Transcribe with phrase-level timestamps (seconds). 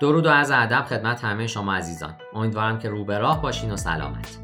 [0.00, 2.14] درود و از ادب خدمت همه شما عزیزان.
[2.34, 4.38] امیدوارم که رو به راه باشین و سلامت.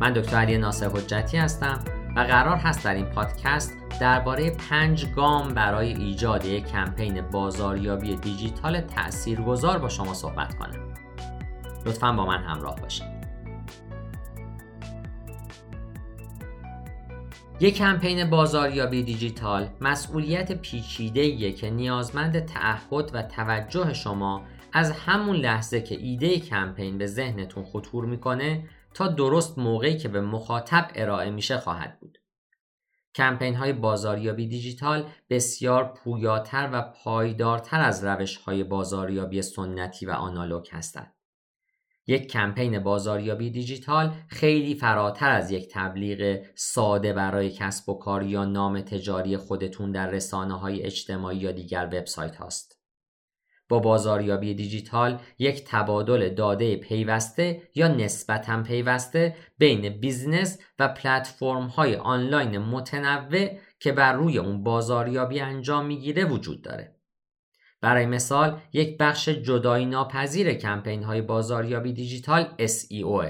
[0.00, 1.78] من دکتر علی ناصر حجتی هستم
[2.16, 8.80] و قرار هست در این پادکست درباره پنج گام برای ایجاد یک کمپین بازاریابی دیجیتال
[8.80, 10.94] تاثیرگذار با شما صحبت کنم.
[11.86, 13.14] لطفا با من همراه باشید
[17.60, 24.42] یک کمپین بازاریابی دیجیتال مسئولیت پیچیده که نیازمند تعهد و توجه شما
[24.76, 30.20] از همون لحظه که ایده کمپین به ذهنتون خطور می‌کنه تا درست موقعی که به
[30.20, 32.18] مخاطب ارائه میشه خواهد بود.
[33.14, 40.66] کمپین های بازاریابی دیجیتال بسیار پویاتر و پایدارتر از روش های بازاریابی سنتی و آنالوگ
[40.70, 41.14] هستند.
[42.06, 48.44] یک کمپین بازاریابی دیجیتال خیلی فراتر از یک تبلیغ ساده برای کسب و کار یا
[48.44, 52.83] نام تجاری خودتون در رسانه های اجتماعی یا دیگر وبسایت هاست.
[53.74, 61.96] با بازاریابی دیجیتال یک تبادل داده پیوسته یا نسبتا پیوسته بین business و پلتفرم های
[61.96, 63.48] آنلاین متنوع
[63.80, 66.94] که بر روی اون بازاریابی انجام می‌گیره وجود داره.
[67.80, 73.26] برای مثال یک بخش جدایی ناپذیر کمپین های بازاریابی دیجیتال SEO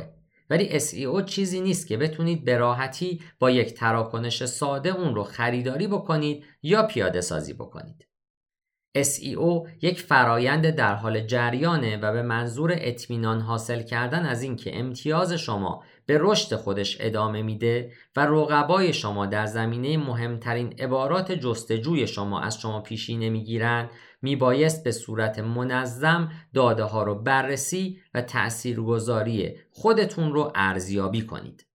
[0.50, 5.86] ولی SEO چیزی نیست که بتونید به راحتی با یک تراکنش ساده اون رو خریداری
[5.86, 8.13] بکنید یا پیاده سازی بکنید.
[8.98, 15.32] SEO یک فرایند در حال جریانه و به منظور اطمینان حاصل کردن از اینکه امتیاز
[15.32, 22.40] شما به رشد خودش ادامه میده و رقبای شما در زمینه مهمترین عبارات جستجوی شما
[22.40, 23.90] از شما پیشی نمی‌گیرند
[24.22, 31.66] میبایست به صورت منظم داده ها رو بررسی و تاثیرگذاری خودتون رو ارزیابی کنید.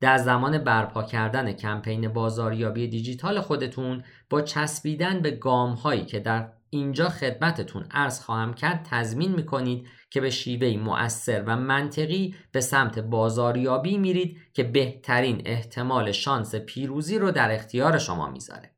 [0.00, 6.52] در زمان برپا کردن کمپین بازاریابی دیجیتال خودتون با چسبیدن به گام هایی که در
[6.70, 12.98] اینجا خدمتتون عرض خواهم کرد تضمین می‌کنید که به شیوهی مؤثر و منطقی به سمت
[12.98, 18.76] بازاریابی میرید که بهترین احتمال شانس پیروزی رو در اختیار شما می‌ذاره.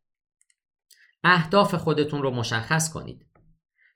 [1.25, 3.27] اهداف خودتون رو مشخص کنید.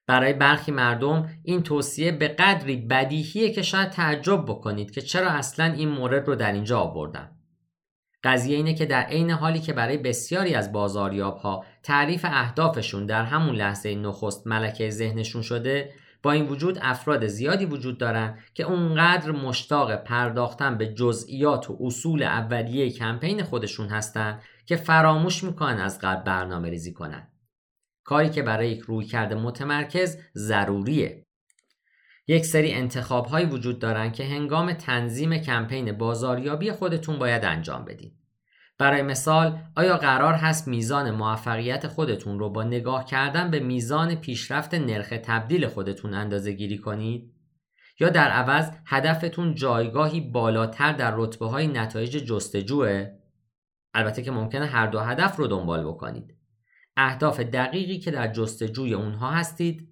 [0.07, 5.65] برای برخی مردم این توصیه به قدری بدیهیه که شاید تعجب بکنید که چرا اصلا
[5.65, 7.31] این مورد رو در اینجا آوردم.
[8.25, 13.25] قضیه اینه که در عین حالی که برای بسیاری از بازاریاب ها تعریف اهدافشون در
[13.25, 15.93] همون لحظه نخست ملکه ذهنشون شده
[16.23, 22.23] با این وجود افراد زیادی وجود دارن که اونقدر مشتاق پرداختن به جزئیات و اصول
[22.23, 27.32] اولیه کمپین خودشون هستن که فراموش می‌کنن از قبل برنامه ریزی کنن.
[28.05, 31.27] کاری که برای یک رویکرد متمرکز ضروریه.
[32.27, 38.23] یک سری انتخاب هایی وجود دارن که هنگام تنظیم کمپین بازاریابی خودتون باید انجام بدید.
[38.79, 44.75] برای مثال آیا قرار هست میزان موفقیت خودتون رو با نگاه کردن به میزان پیشرفت
[44.75, 47.33] نرخ تبدیل خودتون اندازه گیری کنید؟
[48.01, 53.07] یا در عوض هدفتون جایگاهی بالاتر در رتبه های نتایج جستجوه؟
[53.95, 56.42] البته که ممکنه هر دو هدف رو دنبال بکنید.
[56.97, 59.89] اهداف دقیقی که در جستجوی اونها هستید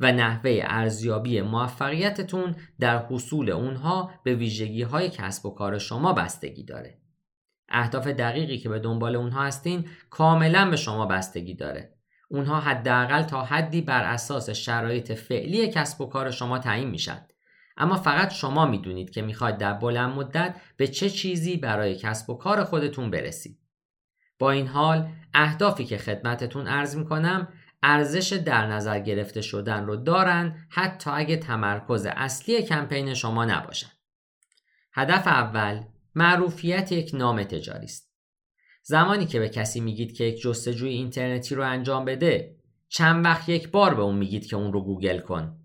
[0.00, 6.64] و نحوه ارزیابی موفقیتتون در حصول اونها به ویژگی های کسب و کار شما بستگی
[6.64, 6.98] داره.
[7.68, 11.94] اهداف دقیقی که به دنبال اونها هستین کاملا به شما بستگی داره.
[12.28, 17.26] اونها حداقل تا حدی بر اساس شرایط فعلی کسب و کار شما تعیین میشن.
[17.76, 22.34] اما فقط شما می‌دونید که می‌خواید در بلند مدت به چه چیزی برای کسب و
[22.34, 23.63] کار خودتون برسید.
[24.38, 27.48] با این حال اهدافی که خدمتتون ارز می‌کنم
[27.82, 33.90] ارزش در نظر گرفته شدن رو دارن حتی اگه تمرکز اصلی کمپین شما نباشن.
[34.92, 35.82] هدف اول
[36.14, 38.10] معروفیت یک نام تجاری است.
[38.82, 42.56] زمانی که به کسی میگید که یک جستجوی اینترنتی رو انجام بده
[42.88, 45.56] چند وقت یک بار به اون میگید که اون رو گوگل کن.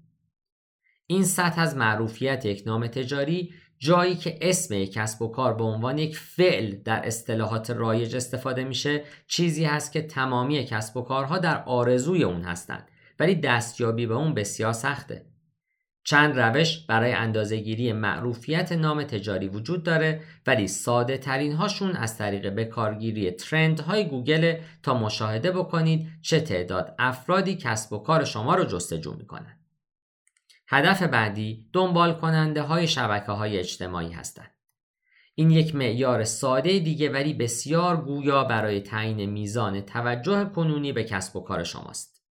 [1.08, 5.98] این سطح از معروفیت یک نام تجاری جایی که اسم کسب و کار به عنوان
[5.98, 11.64] یک فعل در اصطلاحات رایج استفاده میشه چیزی هست که تمامی کسب و کارها در
[11.64, 12.88] آرزوی اون هستند
[13.20, 15.26] ولی دستیابی به اون بسیار سخته.
[16.04, 22.50] چند روش برای اندازهگیری معروفیت نام تجاری وجود داره ولی ساده ترین هاشون از طریق
[22.50, 28.64] بکارگیری ترند های گوگل تا مشاهده بکنید چه تعداد افرادی کسب و کار شما رو
[28.64, 29.59] جستجو می‌کنن.
[30.72, 34.52] هدف بعدی دنبال کننده های شبکه های اجتماعی هستند.
[35.36, 41.36] این یک معیار ساده دیگه ولی بسیار گویا برای تعیین میزان توجه کنونی به کسب
[41.36, 42.24] و کار شماست.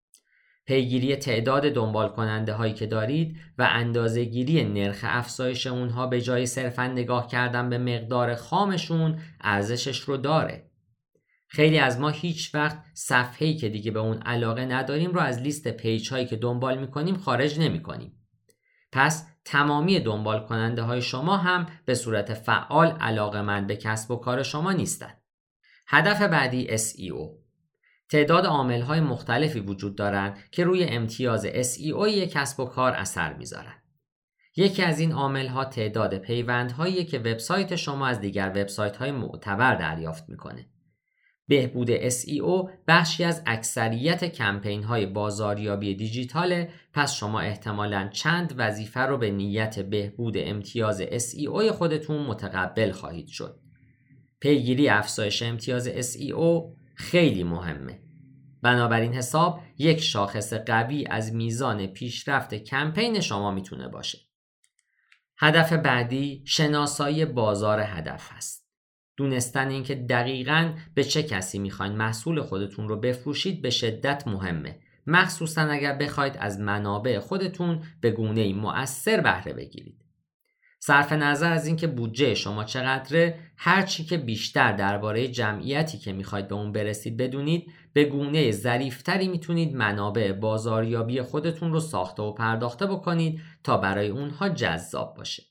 [0.65, 6.45] پیگیری تعداد دنبال کننده هایی که دارید و اندازه گیری نرخ افزایش اونها به جای
[6.45, 10.71] صرفا نگاه کردن به مقدار خامشون ارزشش رو داره.
[11.47, 15.67] خیلی از ما هیچ وقت صفحه‌ای که دیگه به اون علاقه نداریم رو از لیست
[15.67, 18.13] پیج هایی که دنبال می‌کنیم خارج نمی‌کنیم.
[18.97, 24.15] پس تمامی دنبال کننده های شما هم به صورت فعال علاقه من به کسب و
[24.15, 25.21] کار شما نیستند.
[25.87, 27.37] هدف بعدی SEO
[28.09, 33.33] تعداد عامل های مختلفی وجود دارند که روی امتیاز SEO یک کسب و کار اثر
[33.33, 33.83] می‌ذارند.
[34.55, 39.75] یکی از این عامل ها تعداد پیوندهایی که وبسایت شما از دیگر وبسایت های معتبر
[39.75, 40.69] دریافت می‌کنه.
[41.47, 49.17] بهبود SEO بخشی از اکثریت کمپین های بازاریابی دیجیتاله پس شما احتمالا چند وظیفه رو
[49.17, 53.59] به نیت بهبود امتیاز SEO خودتون متقبل خواهید شد.
[54.39, 56.63] پیگیری افزایش امتیاز SEO
[56.95, 57.99] خیلی مهمه.
[58.61, 64.17] بنابراین حساب یک شاخص قوی از میزان پیشرفت کمپین شما می‌تونه باشه.
[65.37, 68.66] هدف بعدی شناسایی بازار هدف هست.
[69.17, 74.79] دونستن اینکه دقیقا به چه کسی می‌خواین محصول خودتون رو بفروشید به شدت مهمه.
[75.07, 80.03] مخصوصا اگر بخواید از منابع خودتون به گونه مؤثر بهره بگیرید.
[80.79, 86.47] صرف نظر از اینکه بودجه شما چقدره هر چی که بیشتر درباره جمعیتی که می‌خواید
[86.47, 92.85] به اون برسید بدونید به گونه ظریفتری می‌تونید منابع بازاریابی خودتون رو ساخته و پرداخته
[92.85, 95.43] بکنید تا برای اونها جذاب باشه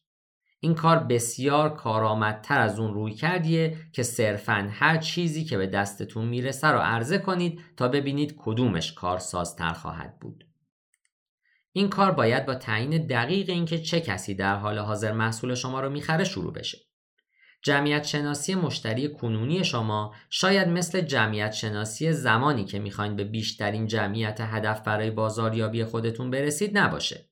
[0.61, 6.25] این کار بسیار کارآمدتر از اون روی کردیه که صرفا هر چیزی که به دستتون
[6.25, 10.44] می‌رسه رو عرضه کنید تا ببینید کدومش کارسازتر خواهد بود
[11.73, 15.91] این کار باید با تعیین دقیق اینکه چه کسی در حال حاضر محصول شما رو
[15.91, 16.79] می‌خره شروع بشه.
[17.62, 24.41] جمعیت شناسی مشتری کنونی شما شاید مثل جمعیت شناسی زمانی که می‌خواین به بیشترین جمعیت
[24.41, 27.29] هدف برای بازاریابی خودتون برسید نباشه.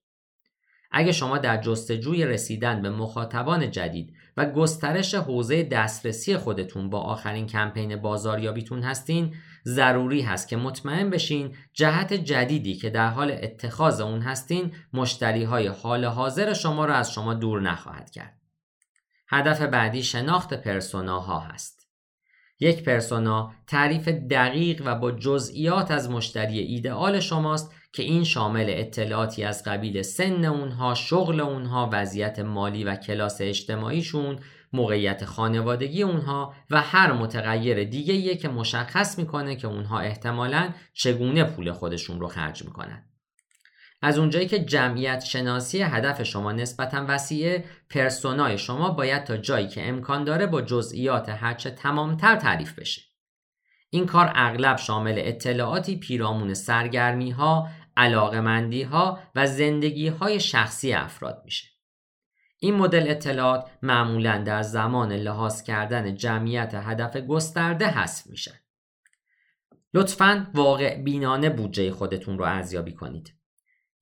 [0.96, 7.46] اگه شما در جستجوی رسیدن به مخاطبان جدید و گسترش حوزه دسترسی خودتون با آخرین
[7.46, 14.20] کمپین بازاریابیتون هستین ضروری هست که مطمئن بشین جهت جدیدی که در حال اتخاذ اون
[14.20, 18.40] هستین مشتری های حال حاضر شما را از شما دور نخواهد کرد.
[19.28, 21.83] هدف بعدی شناخت پرسوناها هست.
[22.64, 29.44] یک پرسونا تعریف دقیق و با جزئیات از مشتری ایدئال شماست که این شامل اطلاعاتی
[29.44, 34.38] از قبیل سن اونها، شغل اونها، وضعیت مالی و کلاس اجتماعیشون،
[34.72, 41.72] موقعیت خانوادگی اونها و هر متغیر دیگه که مشخص می‌کنه که اونها احتمالا چگونه پول
[41.72, 43.02] خودشون رو خرج می‌کنن.
[44.04, 49.88] از اونجایی که جمعیت شناسی هدف شما نسبتا وسیعه پرسونای شما باید تا جایی که
[49.88, 53.02] امکان داره با جزئیات هرچه تمامتر تعریف بشه.
[53.90, 61.42] این کار اغلب شامل اطلاعاتی پیرامون سرگرمی ها، علاقمندی ها و زندگی های شخصی افراد
[61.44, 61.68] میشه.
[62.58, 68.60] این مدل اطلاعات معمولا در زمان لحاظ کردن جمعیت هدف گسترده حذف میشن.
[69.94, 73.43] لطفا واقع بینانه بودجه خودتون رو ارزیابی کنید.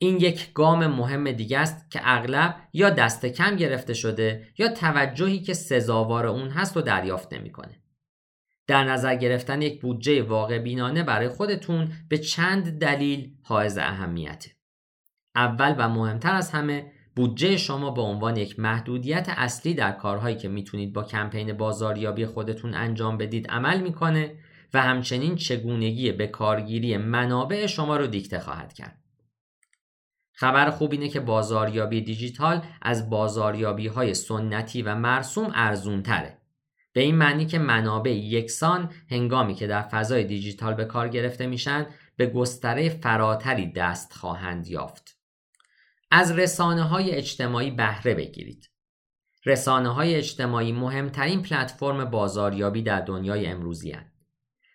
[0.02, 5.40] این یک گام مهم دیگه است که اغلب یا دست کم گرفته شده یا توجهی
[5.40, 7.82] که سزاوار اون هست رو دریافت نمی‌کنه.
[8.66, 14.50] در نظر گرفتن یک بودجه واقع بینانه برای خودتون به چند دلیل حائز اهمیته.
[15.34, 20.48] اول و مهمتر از همه بودجه شما به عنوان یک محدودیت اصلی در کارهایی که
[20.48, 24.34] می‌تونید با کمپین بازاریابی خودتون انجام بدید عمل می‌کنه
[24.74, 29.01] و همچنین چگونگی به کارگیری منابع شما رو دیکته خواهد کرد.
[30.32, 36.38] خبر خوب اینه که بازاریابی دیجیتال از بازاریابی های سنتی و مرسوم ارزون تره.
[36.92, 41.86] به این معنی که منابع یکسان هنگامی که در فضای دیجیتال به کار گرفته میشن
[42.16, 45.16] به گستره فراتری دست خواهند یافت.
[46.10, 48.70] از رسانه های اجتماعی بهره بگیرید.
[49.46, 54.11] رسانه های اجتماعی مهمترین پلتفرم بازاریابی در دنیای امروزی هستند.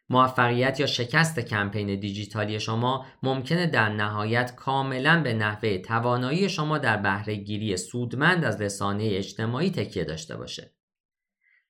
[0.09, 6.97] موفقیت یا شکست کمپین دیجیتالی شما ممکنه در نهایت کاملا به نحوه توانایی شما در
[6.97, 10.73] بهره گیری سودمند از رسانه اجتماعی تکیه داشته باشه.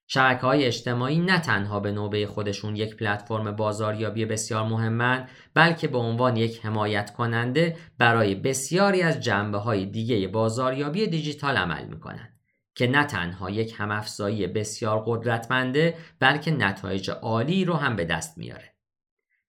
[0.09, 5.97] شبکه های اجتماعی نه تنها به نوبه خودشون یک پلتفرم بازاریابی بسیار مهمند بلکه به
[5.97, 12.36] عنوان یک حمایت کننده برای بسیاری از جنبه های دیگه بازاریابی دیجیتال عمل می‌کنند
[12.77, 18.73] که نه تنها یک همافزایی بسیار قدرتمنده بلکه نتایج عالی رو هم به دست میاره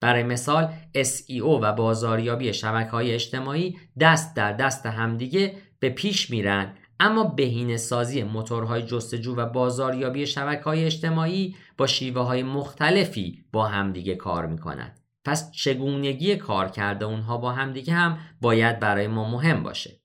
[0.00, 6.74] برای مثال SEO و بازاریابی شبکه های اجتماعی دست در دست همدیگه به پیش میرن
[7.00, 13.66] اما بهینه سازی موتورهای جستجو و بازاریابی شبکه های اجتماعی با شیوه های مختلفی با
[13.66, 15.00] همدیگه کار می‌کنند.
[15.24, 19.97] پس چگونگی کار کرده اونها با همدیگه هم باید برای ما مهم باشه.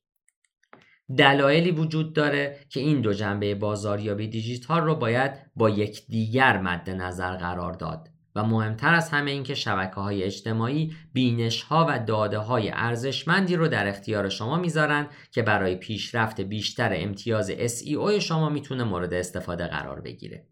[1.18, 7.38] دلایلی وجود داره که این دو جنبه بازاریابی دیجیتال رو باید با یکدیگر مد نظر
[7.38, 8.10] قرار داد.
[8.36, 13.56] و مهمتر از همه این که شبکه های اجتماعی بینش ها و داده های ارزشمندی
[13.56, 19.68] رو در اختیار شما می‌ذارن که برای پیشرفت بیشتر امتیاز SEO شما می‌تونه مورد استفاده
[19.68, 20.48] قرار بگیره.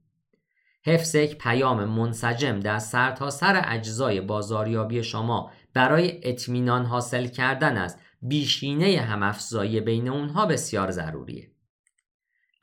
[0.86, 7.98] حفظ یک پیام منسجم در سرتاسر سر اجزای بازاریابی شما برای اطمینان حاصل کردن از
[8.22, 11.52] بیشینه همافزایی بین اونها بسیار ضروریه.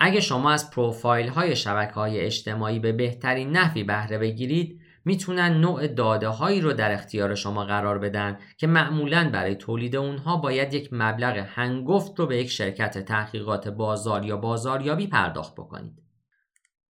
[0.00, 5.86] اگه شما از پروفایل های شبکه های اجتماعی به بهترین نحوی بهره بگیرید می‌تونن نوع
[5.86, 10.88] داده هایی رو در اختیار شما قرار بدن که معمولا برای تولید اونها باید یک
[10.92, 16.02] مبلغ هنگفت رو به یک شرکت تحقیقات بازار یا بازاریابی پرداخت بکنید.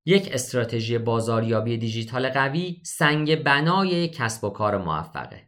[0.04, 5.42] یک استراتژی بازاریابی دیجیتال قوی سنگ بنای کسب و کار موفقه.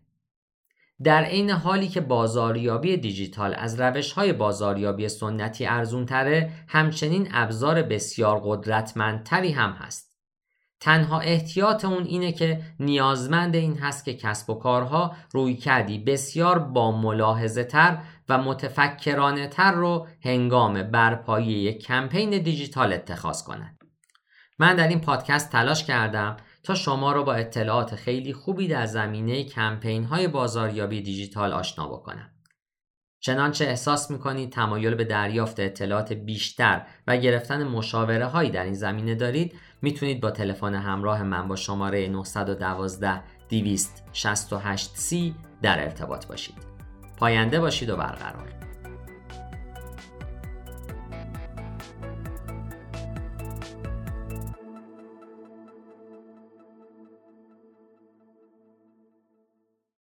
[1.04, 7.82] در عین حالی که بازاریابی دیجیتال از روش های بازاریابی سنتی ارزون تره همچنین ابزار
[7.82, 10.08] بسیار قدرتمندتری هم هست.
[10.80, 16.58] تنها احتیاط اون اینه که نیازمند این هست که کسب و کارها روی کردی بسیار
[16.58, 23.78] با ملاحظه تر و متفکرانه تر رو هنگام برپایی یک کمپین دیجیتال اتخاذ کنند.
[24.58, 26.36] من در این پادکست تلاش کردم
[26.74, 32.30] شما رو با اطلاعات خیلی خوبی در زمینه کمپین های بازاریابی دیجیتال آشنا بکنم.
[33.20, 39.14] چنانچه احساس می‌کنید تمایل به دریافت اطلاعات بیشتر و گرفتن مشاوره هایی در این زمینه
[39.14, 46.54] دارید می‌تونید با تلفن همراه من با شماره 912 268 c در ارتباط باشید.
[47.16, 48.67] پاینده باشید و برقرار.